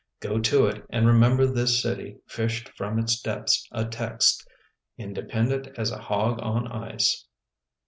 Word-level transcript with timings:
Go 0.19 0.39
to 0.39 0.65
it 0.65 0.83
and 0.89 1.05
remember 1.05 1.45
this 1.45 1.79
city 1.79 2.17
fished 2.25 2.69
from 2.69 2.97
its 2.97 3.21
depths 3.21 3.67
a 3.71 3.85
text:" 3.85 4.47
independent 4.97 5.67
as 5.77 5.91
a 5.91 5.99
hog 6.01 6.39
on 6.41 6.65
ice." 6.71 7.27